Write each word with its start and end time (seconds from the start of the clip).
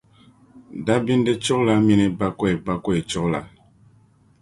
Dabindi 0.85 1.31
Chuɣu 1.43 1.63
la 1.67 1.73
minii 1.85 2.13
bakɔibakɔi 2.19 2.99
chuɣu 3.09 3.27
la. 3.33 3.39